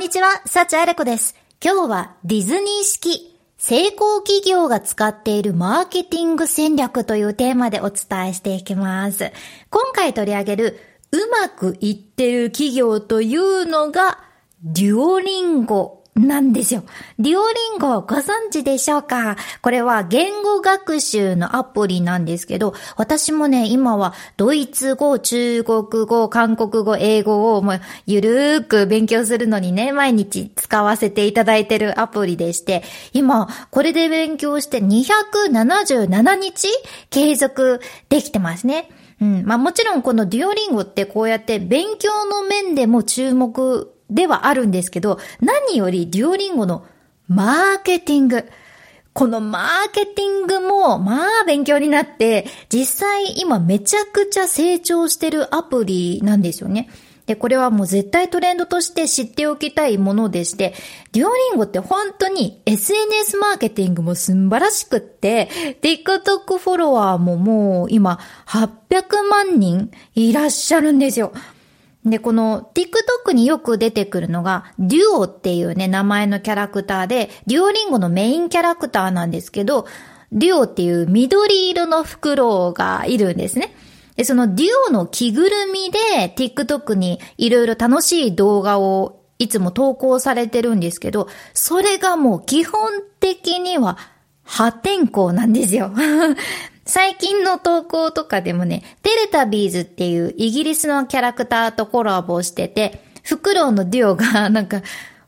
[0.00, 1.36] んにちは、サチアレコです。
[1.62, 9.30] 今日はディズニー式、成功企業が使っているマーケティング戦略というテーマでお伝えしていきます。
[9.68, 10.80] 今回取り上げる、
[11.12, 14.18] うまくいってる企業というのが、
[14.62, 16.84] デュオリンゴなんですよ。
[17.18, 19.36] デュオリンゴご存知でしょうか？
[19.62, 32.82] これは言語学習のアプリなんですけど、私もね、今はドイツ語、中国語、韓国語、英語をもうゆるーく勉強するのにね、毎日使わせていただいてるアプリでして、
[33.12, 36.68] 今、これで勉強して277日
[37.10, 38.90] 継続できてますね。
[39.20, 39.44] うん。
[39.44, 46.84] まあもちろんこのデュオリンゴってこうやって勉強の面でも注目ではあるんですけど、何よりデュオリンゴの
[47.28, 48.48] マーケティング。
[49.12, 56.88] このマーケティングも、まあ勉強になって、実際今めちゃくちゃ成長してるアプリなんですよね。
[57.26, 60.74] で、これはもう絶対トレンドとして知っておきたいものでして、
[61.12, 65.48] デュオリンゴって本当に SNS マーケティングも素晴らしくって、
[65.80, 71.32] TikTok フォロワーももう今800万人いらっしゃるんですよ。
[72.04, 79.86] で、この TikTok によく出てくるのが、デュオっていうね、名前のキャラクターで、デュオリンゴのメインキャラクターなんですけど、
[80.32, 83.74] デュオっていう緑色のフクロウがいるんですね。
[84.16, 93.98] で、そのデュオの着ぐるみで TikTok にいろいろ楽しい動画をいつも投稿されてるんですけど、それがもう基本的には
[94.44, 95.90] 破天荒なんですよ。
[96.90, 104.82] 最近の投稿とかでもね、テレタビーズっていうイギリスのキャラクターとコラボしてて、フクロウのデュオが なんか、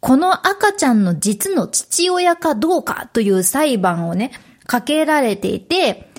[0.00, 4.32] この赤ちゃんの実の父親かどうかという裁判をね、
[4.66, 6.10] かけられていて、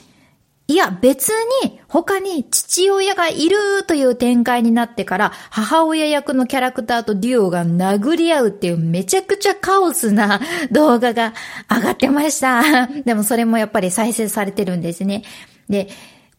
[0.67, 1.29] いや、別
[1.63, 11.33] に他に父親がいるという展開になってから母親役のキャラクターとデュオが殴り合うっていうめちゃくちゃカオスな動画が
[11.69, 12.87] 上がってました。
[13.05, 15.23] でもそれもやっぱり再生されてるんですね。
[15.69, 15.87] で、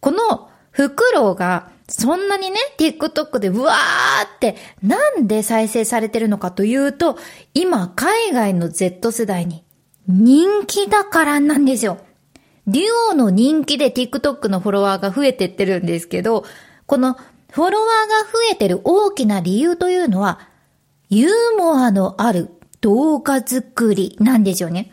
[0.00, 7.16] このフクロウがそんなにね、TikTok でうわーってなんで再生されてるのかというと、
[7.54, 9.64] 今海外の Z 世代に
[10.08, 11.98] 人気だからなんですよ。
[12.66, 12.82] デュ
[13.12, 16.44] オの人気で TikTok のフォロワーが増えてってるんですけど、
[16.86, 17.14] この
[17.50, 20.40] フォロワーが増えてる大きな理由というのは、
[21.08, 22.50] ユーモアのある
[22.80, 24.92] 動画作りなんですよね。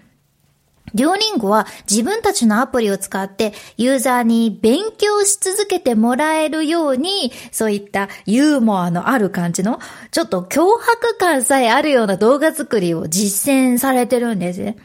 [0.94, 9.80] デュオリンゴは自分たちのアプリを使ってユーザーに勉強し続けてもらえるように、そういったユーモアのある感じの、
[10.12, 14.78] ちょっと脅迫感さえあるような動画作りを実践されてるんですね。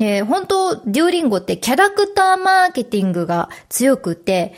[0.00, 4.54] えー、本当、デュオリンゴってキャラクターマーケティングが強くて、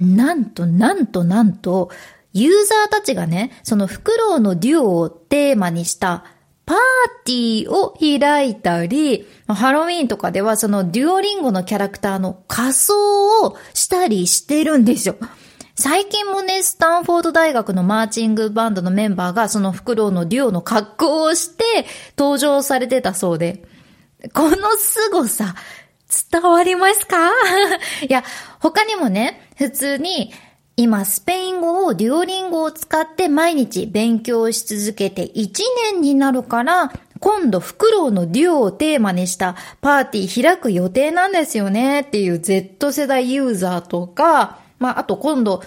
[0.00, 1.90] なんとなんとなんと、
[2.32, 6.24] ユーザーたちがね、そのフクロウのデュオをテーマにした
[6.66, 6.78] パー
[7.24, 15.16] ティーを開いたり、ハロウィーンとかではそのデュオリンゴのキャラクターの仮装をしたりしてるんですよ。
[15.76, 21.64] 最近もね、スタンフォード大学のマーチングバンドのメンバーがそのフクロウのデュオの格好をして
[22.16, 23.64] 登場されてたそうで、
[24.32, 25.54] この凄さ、
[26.32, 27.30] 伝わりますか？
[28.08, 28.24] いや、
[28.60, 30.32] 他にもね、普通に、
[30.76, 35.50] 今、スペイン語をデュオリンゴを使って毎日勉強し続けて1
[35.92, 45.62] 年になるから、今度フクロウのデュオをテーマにしたパーティー開く予定なんですよねっていう Z 世代ユーザーとか、まあ、あと今度、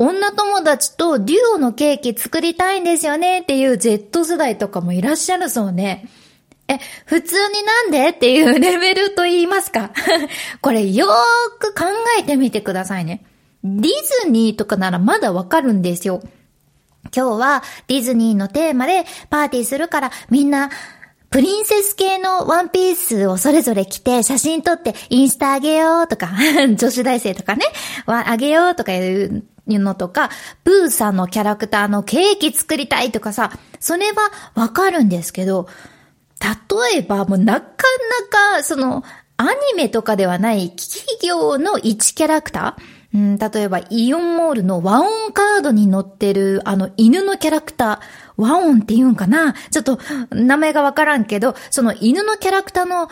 [0.00, 6.08] 女友達とデュオのケーキ作りたいんですよねっていう Z 世代とかもいらっしゃるそうね。
[6.68, 9.90] え、普通になんでっていうレベルと言いますか
[10.60, 11.86] これよーく考
[12.18, 13.24] えてみてくださいね。
[13.64, 13.92] ディ
[14.24, 16.22] ズニーとかならまだわかるんですよ。
[17.14, 20.70] 今日はディズニーのテーマでパーティーするからみんな
[21.30, 26.30] プリンセス系のワンピースをそれぞれ着て写真撮ってインスタあげようとか
[26.76, 27.66] 女子大生とかね、
[28.06, 30.30] あげようとかいうのとか、
[30.64, 35.68] プーさんのキャラクターのケーキ作りたいとかさ、それはわかるんですけど、
[36.40, 39.02] 例えば、もうなかなか、その、
[39.36, 49.54] アニメとかではない企業の一キャラクター、うん、例えば、イオンモールの和音カードに載ってる、あの、犬のキャラクター、和音って言うんかな？
[49.70, 49.98] ちょっと、
[50.30, 53.08] 名前がわからんけど、その犬のキャラクターの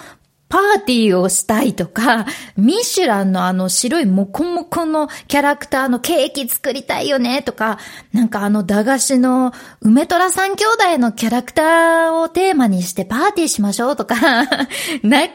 [0.48, 2.24] パーティーをしたいとか、
[2.56, 7.78] ミシュランのあの白いモコモコのキャラクターのケーキ作りたいよねとか、
[8.12, 14.60] なんかあの駄菓子の梅虎三兄弟のキャラクターをテーマにしてパーティーしましょうとか、 なかな
[15.02, 15.28] か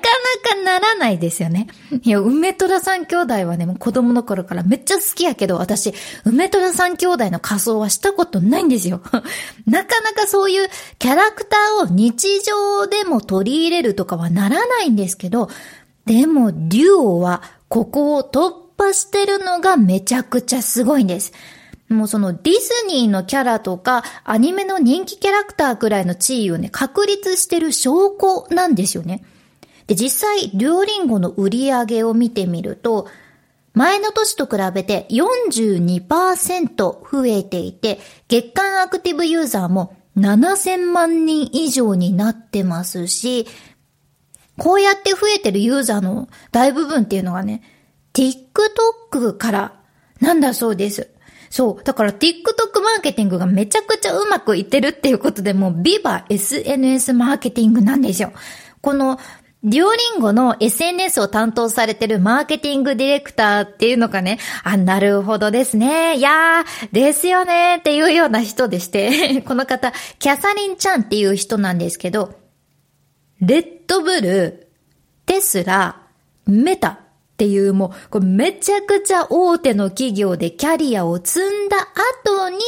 [0.63, 1.67] ならないですよね。
[2.03, 5.93] いや、梅虎三兄弟はね、もう子供の頃からめっちゃ好きやけど、私、
[6.23, 9.01] 梅虎三兄弟の仮装はしたことないんですよ。
[9.67, 10.69] なかなかそういう
[10.99, 15.49] キャラクターを日常でも取り入れるとかはならないんですですけど、
[16.05, 21.33] でも、デュオはここを突破してるのがめちゃくちゃすごいんです。
[21.89, 29.23] もうそのディズニーのキャラとかアニメの人気キャラクターくらいの地位をね、確立してる証拠なんですよね。
[29.87, 33.07] で、実際、デュオリンゴの売り上げを見てみると、
[33.73, 43.47] 前の年と比べて42%増えていて、月間アクティブユーザーも7000万人以上になってますし、
[44.61, 47.63] こうやって増えてるユーザーの大部分っていうのがね、
[48.13, 49.73] TikTok から
[50.19, 51.09] なんだそうです。
[51.49, 51.83] そう。
[51.83, 58.33] だから TikTok マーケティングがめちゃくちゃうまくいってるっていうことでもうビバ SNS マーケティングなんですよ。
[58.81, 59.17] この
[59.63, 66.17] デュオリンゴの SNS を担当されてるマーケティングディレクターっていうのがね、あ、なるほどですね。
[66.17, 72.40] いやー、ですよねっていうような人でして この方、キャサリンちゃんっていう人なんですけど、
[73.41, 74.67] レッドブル、
[75.25, 76.01] テスラ、
[76.45, 76.97] メタっ
[77.37, 81.77] ていうもう、これめちゃくちゃ大手の企業でキャリアを積んだ
[82.23, 82.59] 後に、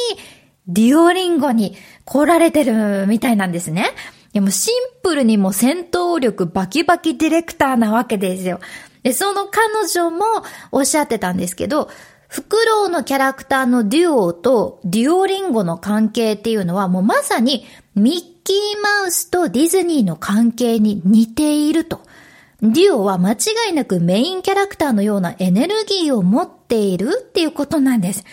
[0.67, 1.75] デュオリンゴに
[2.05, 3.91] 来られてるみたいなんですね。
[4.33, 8.59] いやもうシンプルにも戦闘力バキバキディレクターなわけですよ。
[9.03, 10.25] で、その彼女も
[10.71, 11.89] おっしゃってたんですけど、
[12.33, 17.63] フクロウのキャラクターのデュオとデュオリンゴの関係っていうのはもうまさに
[17.93, 22.01] ミッキーマウスとディズニーの関係に似ていると。
[22.63, 23.37] デュオは間違
[23.69, 28.23] いなくメインキャラクターのようなエネルギーを持っているっていうことなんです。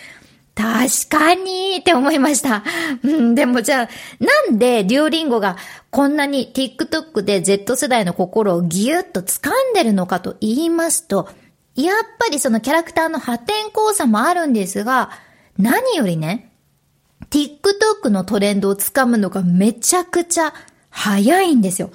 [0.55, 2.63] 確かにって思いました。
[3.03, 3.89] うん、でもじゃあ、
[4.19, 5.57] なんでデュオリンゴが
[5.91, 11.29] こんなに TikTok で Z 世代の心をギュッと掴んでるのかと言いますと、
[11.75, 15.09] やっぱりそのキャラクターの破天荒さもあるんですが、
[15.57, 16.51] 何よりね、
[17.29, 20.53] TikTok のトレンドをつかむのがめちゃくちゃ
[20.89, 21.91] 早いんですよ。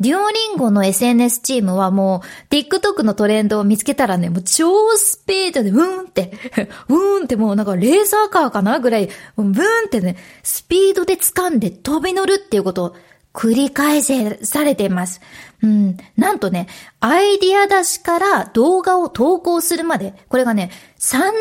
[0.00, 6.32] デュオリンゴの SNS チームはもう TikTok のトレンドを見つけたらね、もう超スピードでウーンって、
[6.88, 9.52] ウーンってもうなんかレーサーカーかなぐらい、ブーン
[9.86, 12.96] ってね、スピードで掴んで飛び乗るっていうことを
[13.32, 15.20] 繰り返せされています。
[15.62, 15.96] うん。
[16.16, 16.66] なんとね、
[17.00, 21.32] アイディア出しから動画を投稿するまで、これがね、30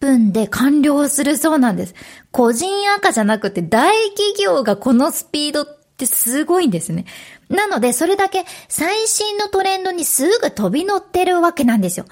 [0.00, 1.94] 分で完了するそうなんです。
[2.30, 5.66] 個人赤じゃなくて大企業がこのスピードっ
[5.96, 7.06] てすごいんですね。
[7.48, 12.06] なので、それだけ最新のトレンドにすぐ飛び乗ってるわけなんですよ。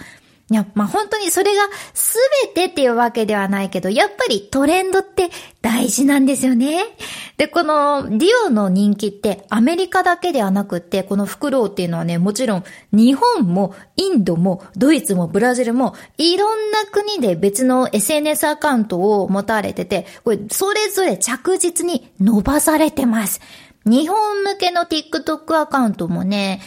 [0.55, 1.63] いや、まあ、本当にそれが
[1.95, 5.31] 全てっていうわけではないけど、やっぱりトレンドって
[5.63, 6.85] 大事なんですよね。
[7.39, 23.41] で、このディオの人気ってアメリカだけではなくって、このフクロウっていうのはね、もちろん日本もインドもドイツもブラジルもいろんな国で別の SNS アカウントを持たれてて、これそれぞれ着実に伸ばされてます。
[23.87, 26.61] 日本向けの TikTok アカウントもね、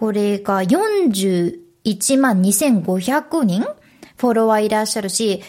[0.00, 3.66] これが40、1万2500人
[4.16, 5.42] フォロワーいらっしゃるし、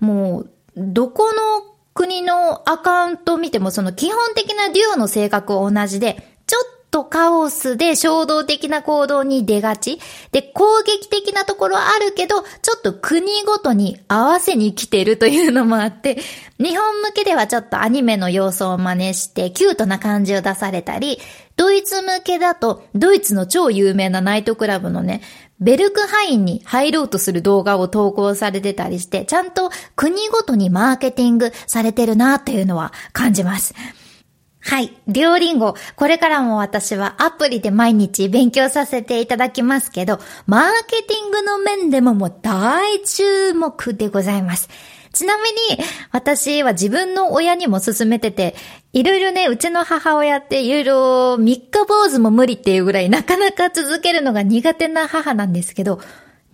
[0.00, 6.16] もう、どこの国のアカウント見てもその基本的なデュオの性格は同じで、
[6.46, 9.98] ちょっとカオスで衝動的な行動に出がち。
[10.30, 16.18] で、攻撃的なところあるけど、ちょっと国ごとに合わせに来てるというのもあって、
[16.58, 21.18] 日本向けではちょっとアニメの要素を真似してキュートな感じを出されたり、
[21.56, 25.20] ドイツ向けだと、ドイツの超有名なナイトクラブのね、
[25.64, 33.74] ベルクハインに入ろうとする動画を投稿されてたりして、ちゃんと国ごとにマーケティングされてるなというのは感じます。
[34.60, 34.96] はい。
[35.08, 35.74] デュオリンゴ。
[35.96, 44.68] これからも私はアプリで毎日勉強させていただきますけど、マーケティングの面でももう大注目でございます。
[45.14, 45.44] ちなみ
[45.76, 48.54] に、私は自分の親にも勧めてて、
[48.92, 56.00] いろいろね、うちの母親っていろいろ三日坊主も無理っていうぐらいなかなか続けるのが苦手な母なんですけど、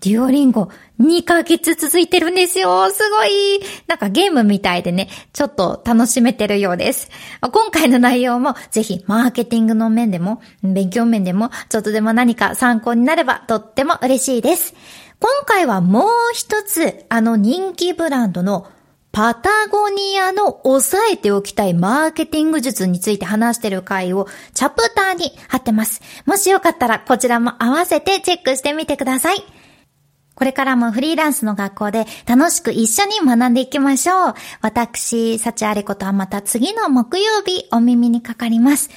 [0.01, 2.91] デュオリンゴ2ヶ月続いてるんですよ。
[2.91, 3.61] すごい。
[3.87, 7.11] なんかゲームみたいでね、ちょっと楽しめてるようです。
[7.43, 14.75] 今回の内容もぜひマーケティングの面でも、勉強面でも、ちょっとでも何か参考になればとっても嬉しいです。
[15.21, 18.67] 今回はもう一つ、あの人気ブランドの
[19.13, 26.01] パタゴニアの押さえておきたいマーケティング術について話してる回をチャプターに貼ってます。
[26.25, 29.45] もしよかったらこちらも合わせてチェックしてみてください。
[30.35, 34.35] これからもフリーランスの学校で楽しく一緒に学んでいきましょう。
[34.63, 38.89] 私、幸あれことはまた次の木曜日お耳にかかります。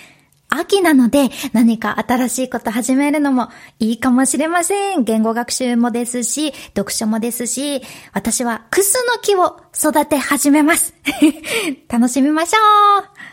[0.57, 5.03] 秋なので何か新しいこと始めるのもいいかもしれません。
[5.03, 7.81] 言語学習もですし、読書もですし、
[8.13, 10.93] 私はクスの木を育て始めます。
[11.89, 12.59] 楽しみましょ
[13.29, 13.32] う